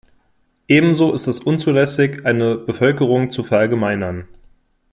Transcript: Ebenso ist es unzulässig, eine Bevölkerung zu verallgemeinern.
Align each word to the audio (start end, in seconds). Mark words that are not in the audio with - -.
Ebenso 0.67 1.13
ist 1.13 1.27
es 1.27 1.37
unzulässig, 1.39 2.25
eine 2.25 2.55
Bevölkerung 2.57 3.29
zu 3.29 3.43
verallgemeinern. 3.43 4.27